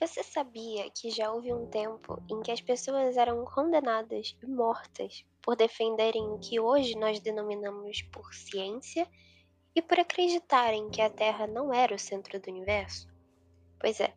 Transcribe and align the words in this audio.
Você 0.00 0.22
sabia 0.22 0.88
que 0.90 1.10
já 1.10 1.32
houve 1.32 1.52
um 1.52 1.66
tempo 1.66 2.22
em 2.30 2.40
que 2.40 2.52
as 2.52 2.60
pessoas 2.60 3.16
eram 3.16 3.44
condenadas 3.44 4.36
e 4.40 4.46
mortas 4.46 5.24
por 5.42 5.56
defenderem 5.56 6.22
o 6.22 6.38
que 6.38 6.60
hoje 6.60 6.96
nós 6.96 7.18
denominamos 7.18 8.02
por 8.02 8.32
ciência 8.32 9.08
e 9.74 9.82
por 9.82 9.98
acreditarem 9.98 10.88
que 10.88 11.02
a 11.02 11.10
Terra 11.10 11.48
não 11.48 11.74
era 11.74 11.92
o 11.92 11.98
centro 11.98 12.38
do 12.40 12.48
universo? 12.48 13.08
Pois 13.80 13.98
é, 13.98 14.14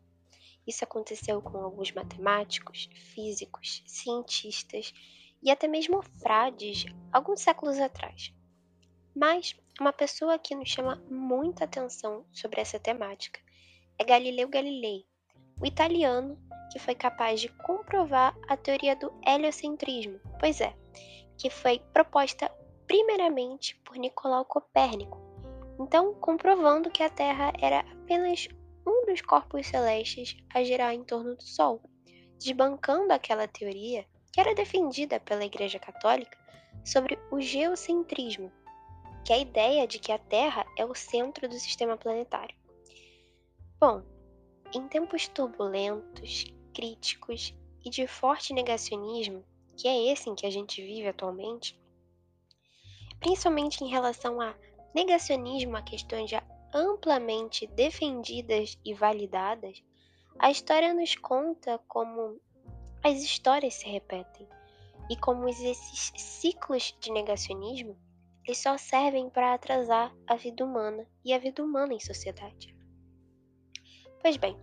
isso 0.64 0.84
aconteceu 0.84 1.42
com 1.42 1.58
alguns 1.58 1.90
matemáticos, 1.90 2.88
físicos, 3.12 3.82
cientistas 3.84 4.94
e 5.42 5.50
até 5.50 5.66
mesmo 5.66 6.00
frades 6.20 6.84
alguns 7.12 7.40
séculos 7.40 7.80
atrás. 7.80 8.32
Mas 9.12 9.56
uma 9.80 9.92
pessoa 9.92 10.38
que 10.38 10.54
nos 10.54 10.68
chama 10.68 11.02
muita 11.10 11.64
atenção 11.64 12.24
sobre 12.32 12.60
essa 12.60 12.78
temática 12.78 13.40
é 13.98 14.04
Galileu 14.04 14.48
Galilei, 14.48 15.04
o 15.62 15.66
italiano 15.66 16.36
que 16.72 16.78
foi 16.78 16.94
capaz 16.94 17.40
de 17.40 17.48
comprovar 17.48 18.36
a 18.48 18.56
teoria 18.56 18.96
do 18.96 19.12
heliocentrismo, 19.24 20.18
pois 20.40 20.60
é, 20.60 20.74
que 21.38 21.48
foi 21.48 21.78
proposta 21.92 22.50
primeiramente 22.86 23.76
por 23.84 23.96
Nicolau 23.96 24.44
Copérnico, 24.44 25.20
então 25.78 26.14
comprovando 26.14 26.90
que 26.90 27.02
a 27.02 27.08
Terra 27.08 27.52
era 27.60 27.80
apenas 27.80 28.48
um 28.86 29.06
dos 29.06 29.20
corpos 29.20 29.68
celestes 29.68 30.36
a 30.52 30.64
girar 30.64 30.92
em 30.92 31.04
torno 31.04 31.36
do 31.36 31.42
Sol, 31.44 31.80
desbancando 32.38 33.12
aquela 33.12 33.46
teoria 33.46 34.04
que 34.32 34.40
era 34.40 34.54
defendida 34.54 35.20
pela 35.20 35.44
Igreja 35.44 35.78
Católica 35.78 36.36
sobre 36.84 37.16
o 37.30 37.40
geocentrismo, 37.40 38.50
que 39.24 39.32
é 39.32 39.36
a 39.36 39.40
ideia 39.40 39.86
de 39.86 40.00
que 40.00 40.10
a 40.10 40.18
Terra 40.18 40.64
é 40.76 40.84
o 40.84 40.94
centro 40.94 41.48
do 41.48 41.54
sistema 41.54 41.96
planetário. 41.96 42.56
Bom, 43.78 44.02
em 44.74 44.88
tempos 44.88 45.28
turbulentos, 45.28 46.44
críticos 46.74 47.54
e 47.84 47.90
de 47.90 48.06
forte 48.06 48.52
negacionismo, 48.52 49.44
que 49.76 49.86
é 49.86 50.12
esse 50.12 50.30
em 50.30 50.34
que 50.34 50.46
a 50.46 50.50
gente 50.50 50.82
vive 50.82 51.08
atualmente, 51.08 51.78
principalmente 53.20 53.84
em 53.84 53.88
relação 53.88 54.40
a 54.40 54.54
negacionismo 54.94 55.76
a 55.76 55.82
questões 55.82 56.30
já 56.30 56.42
amplamente 56.74 57.66
defendidas 57.66 58.78
e 58.84 58.94
validadas, 58.94 59.82
a 60.38 60.50
história 60.50 60.94
nos 60.94 61.14
conta 61.16 61.78
como 61.86 62.40
as 63.02 63.22
histórias 63.22 63.74
se 63.74 63.86
repetem 63.88 64.48
e 65.10 65.16
como 65.16 65.48
esses 65.48 66.12
ciclos 66.16 66.96
de 67.00 67.10
negacionismo 67.10 67.96
eles 68.44 68.58
só 68.58 68.76
servem 68.76 69.30
para 69.30 69.54
atrasar 69.54 70.12
a 70.26 70.34
vida 70.34 70.64
humana 70.64 71.06
e 71.24 71.32
a 71.32 71.38
vida 71.38 71.62
humana 71.62 71.94
em 71.94 72.00
sociedade. 72.00 72.74
Pois 74.22 74.36
bem, 74.36 74.56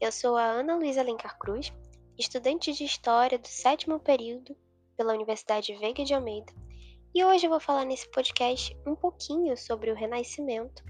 eu 0.00 0.12
sou 0.12 0.36
a 0.36 0.44
Ana 0.44 0.76
Luísa 0.76 1.00
Alencar 1.00 1.36
Cruz, 1.36 1.72
estudante 2.16 2.72
de 2.72 2.84
História 2.84 3.36
do 3.36 3.48
sétimo 3.48 3.98
período 3.98 4.56
pela 4.96 5.12
Universidade 5.12 5.74
Veiga 5.74 6.04
de 6.04 6.14
Almeida, 6.14 6.52
e 7.12 7.24
hoje 7.24 7.44
eu 7.44 7.50
vou 7.50 7.58
falar 7.58 7.84
nesse 7.84 8.08
podcast 8.12 8.72
um 8.86 8.94
pouquinho 8.94 9.56
sobre 9.56 9.90
o 9.90 9.96
Renascimento, 9.96 10.84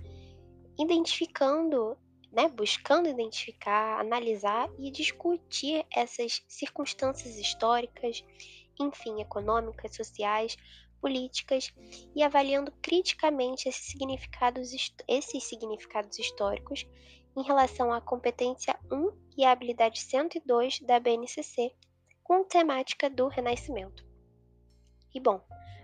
identificando, 0.78 1.96
né, 2.30 2.46
buscando 2.46 3.08
identificar, 3.08 3.98
analisar 3.98 4.68
e 4.78 4.90
discutir 4.90 5.86
essas 5.90 6.44
circunstâncias 6.46 7.38
históricas, 7.38 8.22
enfim, 8.78 9.22
econômicas, 9.22 9.96
sociais, 9.96 10.58
políticas 11.00 11.72
e 12.14 12.22
avaliando 12.22 12.70
criticamente 12.82 13.66
esses 13.66 13.86
significados, 13.86 14.72
esses 15.08 15.44
significados 15.44 16.18
históricos 16.18 16.86
em 17.36 17.42
relação 17.42 17.92
à 17.92 18.00
competência 18.00 18.78
1 18.90 19.10
e 19.36 19.44
à 19.44 19.52
habilidade 19.52 20.00
102 20.00 20.80
da 20.80 21.00
BNCC, 21.00 21.74
com 22.22 22.44
temática 22.44 23.10
do 23.10 23.28
Renascimento. 23.28 24.04
E 25.14 25.20
bom, 25.20 25.40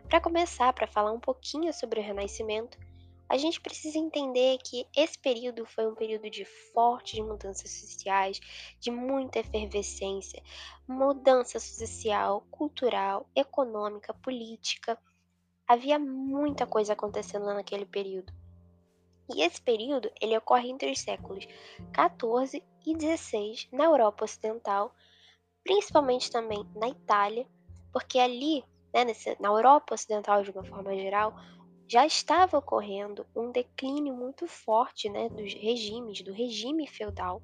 para 0.08 0.20
começar, 0.20 0.72
para 0.72 0.86
falar 0.86 1.12
um 1.12 1.20
pouquinho 1.20 1.72
sobre 1.72 2.00
o 2.00 2.02
Renascimento, 2.02 2.78
a 3.30 3.38
gente 3.38 3.60
precisa 3.60 3.96
entender 3.96 4.58
que 4.58 4.84
esse 4.96 5.16
período 5.16 5.64
foi 5.64 5.86
um 5.86 5.94
período 5.94 6.28
de 6.28 6.44
fortes 6.44 7.20
mudanças 7.20 7.70
sociais, 7.70 8.40
de 8.80 8.90
muita 8.90 9.38
efervescência, 9.38 10.42
mudança 10.88 11.60
social, 11.60 12.44
cultural, 12.50 13.30
econômica, 13.36 14.12
política. 14.12 14.98
Havia 15.64 15.96
muita 15.96 16.66
coisa 16.66 16.94
acontecendo 16.94 17.46
naquele 17.46 17.86
período. 17.86 18.32
E 19.34 19.42
esse 19.42 19.60
período 19.60 20.10
ele 20.20 20.36
ocorre 20.36 20.68
entre 20.70 20.90
os 20.90 21.00
séculos 21.00 21.46
14 21.92 22.62
e 22.86 22.94
16 22.96 23.68
na 23.72 23.84
Europa 23.84 24.24
Ocidental, 24.24 24.94
principalmente 25.62 26.30
também 26.30 26.66
na 26.74 26.88
Itália, 26.88 27.46
porque 27.92 28.18
ali, 28.18 28.64
né, 28.92 29.04
na 29.38 29.48
Europa 29.48 29.94
Ocidental 29.94 30.42
de 30.42 30.50
uma 30.50 30.64
forma 30.64 30.94
geral, 30.94 31.34
já 31.86 32.06
estava 32.06 32.58
ocorrendo 32.58 33.26
um 33.34 33.50
declínio 33.50 34.14
muito 34.14 34.46
forte 34.46 35.08
né, 35.08 35.28
dos 35.28 35.52
regimes, 35.54 36.22
do 36.22 36.32
regime 36.32 36.86
feudal, 36.86 37.42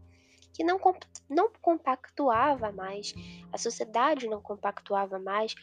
que 0.54 0.64
não, 0.64 0.80
não 1.28 1.50
compactuava 1.60 2.72
mais, 2.72 3.12
a 3.52 3.58
sociedade 3.58 4.26
não 4.26 4.40
compactuava 4.40 5.18
mais 5.18 5.54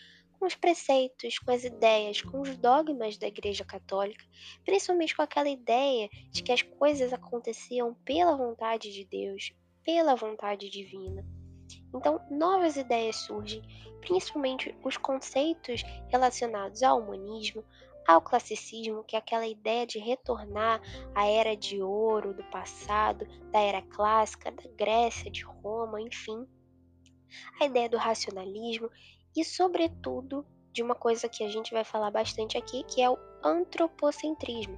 com 0.44 0.48
os 0.48 0.56
preceitos, 0.56 1.40
com 1.40 1.52
as 1.52 1.64
ideias, 1.64 2.22
com 2.22 2.42
os 2.42 2.58
dogmas 2.58 3.18
da 3.18 3.28
Igreja 3.28 3.64
Católica, 3.64 4.26
principalmente 4.66 5.16
com 5.16 5.22
aquela 5.22 5.48
ideia 5.48 6.10
de 6.32 6.44
que 6.44 6.52
as 6.52 6.62
coisas 6.62 7.14
aconteciam 7.14 7.94
pela 8.04 8.36
vontade 8.36 8.92
de 8.92 9.06
Deus, 9.06 9.54
pela 9.86 10.16
vontade 10.16 10.70
divina. 10.70 11.26
Então, 11.96 12.20
novas 12.30 12.76
ideias 12.76 13.16
surgem, 13.16 13.62
principalmente 14.02 14.76
os 14.84 14.98
conceitos 14.98 15.82
relacionados 16.10 16.84
ao 16.84 17.00
humanismo, 17.00 17.64
ao 18.06 18.22
classicismo, 18.22 19.06
que 19.06 19.16
é 19.16 19.20
aquela 19.20 19.48
ideia 19.48 19.88
de 19.88 19.98
retornar 19.98 20.82
à 21.16 21.26
era 21.26 21.56
de 21.56 21.82
ouro 21.82 22.34
do 22.34 22.44
passado, 22.50 23.26
da 23.50 23.62
era 23.62 23.82
clássica, 23.82 24.52
da 24.52 24.64
Grécia, 24.76 25.32
de 25.32 25.46
Roma, 25.46 26.02
enfim. 26.02 26.46
A 27.62 27.66
ideia 27.66 27.88
do 27.88 27.96
racionalismo 27.96 28.90
e, 29.36 29.44
sobretudo, 29.44 30.46
de 30.72 30.82
uma 30.82 30.96
coisa 30.96 31.30
que 31.30 31.44
a 31.44 31.50
gente 31.50 31.72
vai 31.72 31.84
falar 31.84 32.12
bastante 32.12 32.58
aqui, 32.58 32.84
que 32.84 33.02
é 33.02 33.10
o 33.10 33.18
antropocentrismo, 33.44 34.78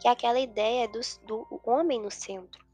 que 0.00 0.06
é 0.06 0.10
aquela 0.10 0.38
ideia 0.38 0.88
do, 0.88 1.00
do 1.26 1.60
homem 1.64 2.00
no 2.00 2.10
centro. 2.10 2.64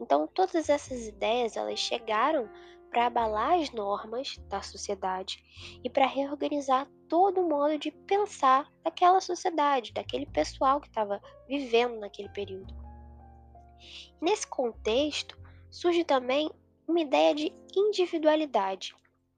Então, 0.00 0.26
todas 0.26 0.68
essas 0.68 1.06
ideias 1.06 1.56
elas 1.56 1.78
chegaram 1.78 2.48
para 2.90 3.06
abalar 3.06 3.58
as 3.60 3.70
normas 3.70 4.38
da 4.48 4.62
sociedade 4.62 5.44
e 5.84 5.90
para 5.90 6.06
reorganizar 6.06 6.88
todo 7.08 7.40
o 7.40 7.48
modo 7.48 7.78
de 7.78 7.90
pensar 7.90 8.70
daquela 8.82 9.20
sociedade, 9.20 9.92
daquele 9.92 10.26
pessoal 10.26 10.80
que 10.80 10.88
estava 10.88 11.20
vivendo 11.46 11.98
naquele 11.98 12.28
período. 12.30 12.74
nesse 14.20 14.46
contexto, 14.46 15.38
surge 15.70 16.02
também 16.04 16.50
uma 16.86 17.00
ideia 17.00 17.34
de 17.34 17.52
individualidade, 17.76 18.94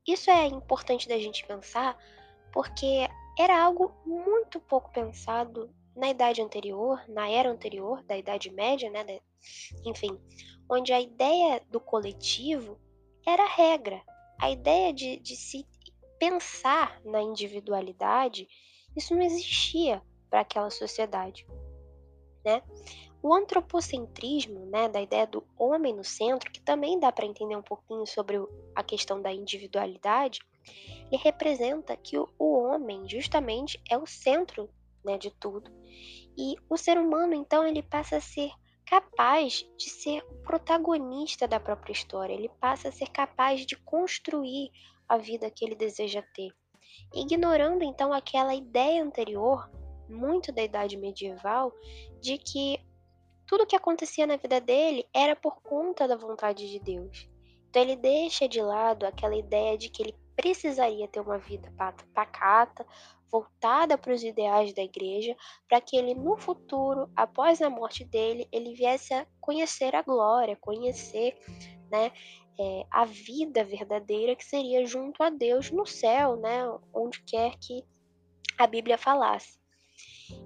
isso 0.06 0.30
é 0.30 0.46
importante 0.46 1.08
da 1.08 1.18
gente 1.18 1.46
pensar 1.46 1.96
porque 2.52 3.08
era 3.38 3.62
algo 3.62 3.94
muito 4.04 4.60
pouco 4.60 4.90
pensado 4.90 5.72
na 5.94 6.08
idade 6.08 6.40
anterior, 6.42 7.02
na 7.08 7.28
era 7.28 7.50
anterior, 7.50 8.02
da 8.04 8.16
Idade 8.16 8.50
Média, 8.50 8.90
né? 8.90 9.20
Enfim, 9.84 10.18
onde 10.68 10.92
a 10.92 11.00
ideia 11.00 11.62
do 11.68 11.80
coletivo 11.80 12.78
era 13.26 13.44
a 13.44 13.48
regra. 13.48 14.02
A 14.40 14.50
ideia 14.50 14.92
de, 14.92 15.18
de 15.18 15.36
se 15.36 15.66
pensar 16.18 17.00
na 17.04 17.20
individualidade, 17.20 18.48
isso 18.96 19.14
não 19.14 19.22
existia 19.22 20.02
para 20.28 20.40
aquela 20.40 20.70
sociedade, 20.70 21.46
né? 22.44 22.62
O 23.22 23.34
antropocentrismo, 23.34 24.64
né, 24.66 24.88
da 24.88 25.00
ideia 25.00 25.26
do 25.26 25.44
homem 25.58 25.94
no 25.94 26.02
centro, 26.02 26.50
que 26.50 26.60
também 26.60 26.98
dá 26.98 27.12
para 27.12 27.26
entender 27.26 27.54
um 27.54 27.62
pouquinho 27.62 28.06
sobre 28.06 28.38
a 28.74 28.82
questão 28.82 29.20
da 29.20 29.30
individualidade, 29.30 30.40
ele 31.10 31.20
representa 31.22 31.96
que 31.96 32.18
o, 32.18 32.28
homem 32.38 33.08
justamente 33.08 33.80
é 33.90 33.98
o 33.98 34.06
centro 34.06 34.70
né, 35.04 35.18
de 35.18 35.30
tudo. 35.30 35.70
E 36.36 36.54
o 36.68 36.76
ser 36.76 36.96
humano, 36.98 37.34
então, 37.34 37.66
ele 37.66 37.82
passa 37.82 38.16
a 38.16 38.20
ser 38.20 38.50
capaz 38.86 39.64
de 39.76 39.90
ser 39.90 40.22
o 40.24 40.42
protagonista 40.42 41.46
da 41.46 41.60
própria 41.60 41.92
história, 41.92 42.32
ele 42.32 42.50
passa 42.60 42.88
a 42.88 42.92
ser 42.92 43.08
capaz 43.08 43.64
de 43.64 43.76
construir 43.76 44.70
a 45.08 45.16
vida 45.16 45.50
que 45.50 45.64
ele 45.64 45.74
deseja 45.74 46.22
ter. 46.34 46.50
Ignorando 47.14 47.84
então 47.84 48.12
aquela 48.12 48.54
ideia 48.54 49.02
anterior, 49.02 49.70
muito 50.10 50.52
da 50.52 50.62
idade 50.62 50.96
medieval, 50.96 51.72
de 52.20 52.38
que 52.38 52.78
tudo 53.46 53.66
que 53.66 53.76
acontecia 53.76 54.26
na 54.26 54.36
vida 54.36 54.60
dele 54.60 55.06
era 55.14 55.34
por 55.34 55.60
conta 55.62 56.06
da 56.06 56.16
vontade 56.16 56.70
de 56.70 56.78
Deus. 56.78 57.28
Então 57.68 57.82
ele 57.82 57.96
deixa 57.96 58.48
de 58.48 58.60
lado 58.60 59.04
aquela 59.04 59.36
ideia 59.36 59.78
de 59.78 59.88
que 59.88 60.02
ele 60.02 60.14
precisaria 60.36 61.06
ter 61.06 61.20
uma 61.20 61.38
vida 61.38 61.72
pacata, 62.14 62.86
voltada 63.30 63.96
para 63.96 64.12
os 64.12 64.24
ideais 64.24 64.72
da 64.72 64.82
igreja, 64.82 65.36
para 65.68 65.80
que 65.80 65.96
ele 65.96 66.14
no 66.14 66.36
futuro, 66.36 67.08
após 67.14 67.62
a 67.62 67.70
morte 67.70 68.04
dele, 68.04 68.48
ele 68.50 68.74
viesse 68.74 69.14
a 69.14 69.26
conhecer 69.40 69.94
a 69.94 70.02
glória, 70.02 70.56
conhecer, 70.56 71.38
né, 71.90 72.10
é, 72.58 72.86
a 72.90 73.04
vida 73.04 73.64
verdadeira 73.64 74.34
que 74.34 74.44
seria 74.44 74.84
junto 74.84 75.22
a 75.22 75.30
Deus 75.30 75.70
no 75.70 75.86
céu, 75.86 76.36
né? 76.36 76.60
Onde 76.92 77.22
quer 77.24 77.56
que 77.58 77.84
a 78.58 78.66
Bíblia 78.66 78.98
falasse. 78.98 79.59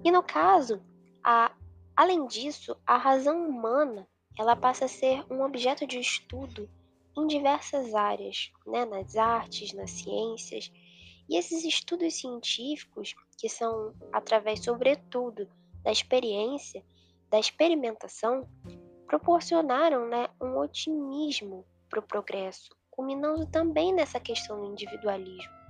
E 0.05 0.11
no 0.11 0.23
caso, 0.23 0.83
a, 1.23 1.53
além 1.97 2.27
disso, 2.27 2.77
a 2.87 2.97
razão 2.97 3.49
humana 3.49 4.09
ela 4.39 4.57
passa 4.57 4.87
a 4.87 4.89
ser 4.89 5.25
um 5.31 5.43
objeto 5.43 5.87
de 5.87 5.99
estudo 5.99 6.69
em 7.17 7.27
diversas 7.27 7.95
áreas, 7.95 8.51
né? 8.67 8.85
nas 8.85 9.17
artes, 9.17 9.73
nas 9.73 9.91
ciências. 9.91 10.71
E 11.29 11.39
esses 11.39 11.65
estudos 11.65 12.15
científicos, 12.15 13.15
que 13.39 13.49
são 13.49 13.95
através, 14.13 14.65
sobretudo, 14.65 15.49
da 15.83 15.93
experiência, 15.93 16.85
da 17.31 17.39
experimentação, 17.39 18.49
proporcionaram 19.07 20.09
né, 20.09 20.29
um 20.41 20.59
otimismo 20.59 21.65
para 21.89 22.01
o 22.01 22.03
progresso, 22.03 22.75
culminando 22.91 23.47
também 23.47 23.93
nessa 23.93 24.19
questão 24.19 24.61
do 24.61 24.73
individualismo. 24.73 25.64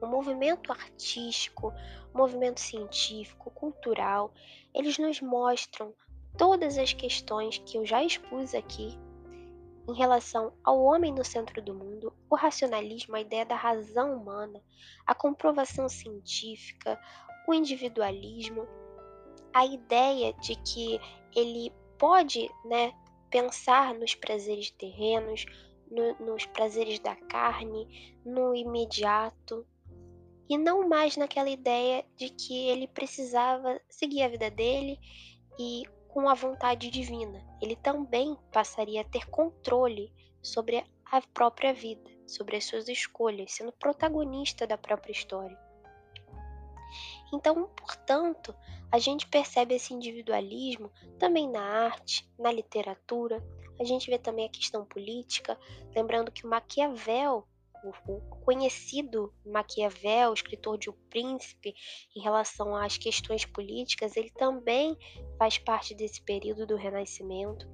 O 0.00 0.06
movimento 0.06 0.72
artístico, 0.72 1.72
o 2.14 2.18
movimento 2.18 2.60
científico, 2.60 3.50
cultural, 3.50 4.32
eles 4.74 4.98
nos 4.98 5.20
mostram 5.20 5.92
todas 6.36 6.78
as 6.78 6.92
questões 6.92 7.58
que 7.58 7.76
eu 7.76 7.84
já 7.84 8.02
expus 8.02 8.54
aqui 8.54 8.96
em 9.88 9.94
relação 9.94 10.52
ao 10.62 10.80
homem 10.82 11.12
no 11.12 11.24
centro 11.24 11.62
do 11.62 11.74
mundo, 11.74 12.12
o 12.28 12.36
racionalismo, 12.36 13.16
a 13.16 13.20
ideia 13.20 13.46
da 13.46 13.56
razão 13.56 14.14
humana, 14.14 14.62
a 15.06 15.14
comprovação 15.14 15.88
científica, 15.88 17.00
o 17.46 17.54
individualismo, 17.54 18.68
a 19.52 19.64
ideia 19.64 20.34
de 20.34 20.54
que 20.56 21.00
ele 21.34 21.72
pode 21.96 22.50
né, 22.66 22.92
pensar 23.30 23.94
nos 23.94 24.14
prazeres 24.14 24.70
terrenos, 24.70 25.46
no, 25.90 26.14
nos 26.26 26.44
prazeres 26.44 26.98
da 26.98 27.16
carne, 27.16 28.14
no 28.24 28.54
imediato, 28.54 29.66
e 30.48 30.56
não 30.56 30.88
mais 30.88 31.16
naquela 31.16 31.50
ideia 31.50 32.04
de 32.16 32.30
que 32.30 32.68
ele 32.68 32.88
precisava 32.88 33.80
seguir 33.88 34.22
a 34.22 34.28
vida 34.28 34.50
dele 34.50 34.98
e 35.58 35.82
com 36.08 36.28
a 36.28 36.34
vontade 36.34 36.90
divina. 36.90 37.44
Ele 37.60 37.76
também 37.76 38.36
passaria 38.52 39.02
a 39.02 39.04
ter 39.04 39.28
controle 39.28 40.12
sobre 40.42 40.84
a 41.04 41.20
própria 41.20 41.72
vida, 41.72 42.10
sobre 42.26 42.56
as 42.56 42.64
suas 42.64 42.88
escolhas, 42.88 43.52
sendo 43.52 43.72
protagonista 43.72 44.66
da 44.66 44.78
própria 44.78 45.12
história. 45.12 45.58
Então, 47.32 47.68
portanto, 47.76 48.54
a 48.90 48.98
gente 48.98 49.26
percebe 49.28 49.74
esse 49.74 49.92
individualismo 49.92 50.90
também 51.18 51.48
na 51.48 51.60
arte, 51.60 52.26
na 52.38 52.50
literatura, 52.50 53.44
a 53.78 53.84
gente 53.84 54.10
vê 54.10 54.18
também 54.18 54.46
a 54.46 54.50
questão 54.50 54.84
política, 54.84 55.58
lembrando 55.94 56.32
que 56.32 56.46
Maquiavel, 56.46 57.46
o 57.84 58.20
conhecido 58.44 59.32
Maquiavel, 59.44 60.32
escritor 60.32 60.78
de 60.78 60.90
O 60.90 60.94
Príncipe, 61.10 61.74
em 62.16 62.20
relação 62.20 62.74
às 62.74 62.98
questões 62.98 63.44
políticas, 63.44 64.16
ele 64.16 64.30
também 64.30 64.96
faz 65.38 65.58
parte 65.58 65.94
desse 65.94 66.22
período 66.22 66.66
do 66.66 66.76
Renascimento. 66.76 67.68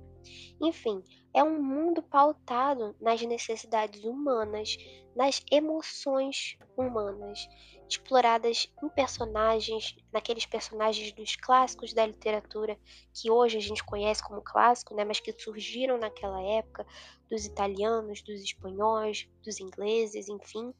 Enfim, 0.60 1.02
é 1.34 1.42
um 1.42 1.62
mundo 1.62 2.02
pautado 2.02 2.96
nas 3.00 3.20
necessidades 3.22 4.02
humanas, 4.04 4.76
nas 5.14 5.42
emoções 5.50 6.56
humanas, 6.76 7.46
exploradas 7.88 8.72
em 8.82 8.88
personagens, 8.88 9.96
naqueles 10.12 10.46
personagens 10.46 11.12
dos 11.12 11.36
clássicos 11.36 11.92
da 11.92 12.06
literatura 12.06 12.78
que 13.12 13.30
hoje 13.30 13.58
a 13.58 13.60
gente 13.60 13.84
conhece 13.84 14.22
como 14.22 14.42
clássico, 14.42 14.94
né, 14.94 15.04
mas 15.04 15.20
que 15.20 15.32
surgiram 15.32 15.98
naquela 15.98 16.42
época, 16.42 16.86
dos 17.30 17.44
italianos, 17.44 18.22
dos 18.22 18.40
espanhóis, 18.40 19.28
dos 19.44 19.60
ingleses, 19.60 20.28
enfim. 20.28 20.74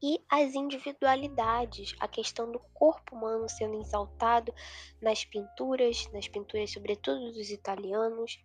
E 0.00 0.22
as 0.30 0.54
individualidades, 0.54 1.94
a 1.98 2.06
questão 2.06 2.52
do 2.52 2.60
corpo 2.72 3.16
humano 3.16 3.48
sendo 3.48 3.80
exaltado 3.80 4.54
nas 5.02 5.24
pinturas, 5.24 6.08
nas 6.12 6.28
pinturas 6.28 6.70
sobretudo 6.70 7.32
dos 7.32 7.50
italianos, 7.50 8.38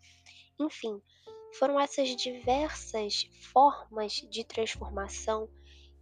enfim, 0.60 1.00
foram 1.54 1.80
essas 1.80 2.16
diversas 2.16 3.30
formas 3.54 4.14
de 4.32 4.44
transformação 4.44 5.48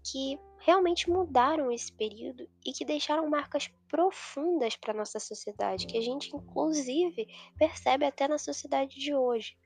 que 0.04 0.40
realmente 0.60 1.10
mudaram 1.10 1.72
esse 1.72 1.92
período 1.92 2.48
e 2.66 2.72
que 2.72 2.86
deixaram 2.86 3.30
marcas 3.30 3.68
profundas 3.88 4.76
para 4.76 4.94
nossa 4.94 5.20
sociedade, 5.20 5.88
que 5.88 5.98
a 5.98 6.02
gente 6.02 6.36
inclusive 6.36 7.28
percebe 7.58 8.06
até 8.06 8.28
na 8.28 8.38
sociedade 8.38 9.00
de 9.00 9.14
hoje. 9.14 9.58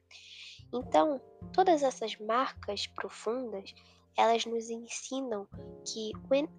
Então, 0.73 1.21
todas 1.53 1.83
essas 1.83 2.17
marcas 2.17 2.87
profundas, 2.87 3.73
elas 4.17 4.45
nos 4.45 4.69
ensinam 4.69 5.47
que 5.85 6.11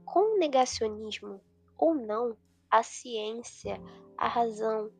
com 0.05 0.39
negacionismo 0.39 1.41
ou 1.79 1.95
não, 1.95 2.37
a 2.71 2.83
ciência, 2.83 3.81
a 4.19 4.29
razão, 4.29 4.91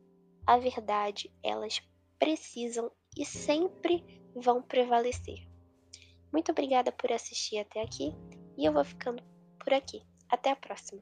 a 0.45 0.57
verdade, 0.57 1.31
elas 1.43 1.81
precisam 2.17 2.91
e 3.15 3.25
sempre 3.25 4.03
vão 4.35 4.61
prevalecer. 4.61 5.47
Muito 6.31 6.51
obrigada 6.51 6.91
por 6.91 7.11
assistir 7.11 7.59
até 7.59 7.81
aqui 7.81 8.13
e 8.57 8.65
eu 8.65 8.73
vou 8.73 8.83
ficando 8.83 9.21
por 9.59 9.73
aqui. 9.73 10.01
Até 10.29 10.51
a 10.51 10.55
próxima! 10.55 11.01